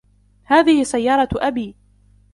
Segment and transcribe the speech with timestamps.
[0.43, 1.75] هذه سيارة أبي.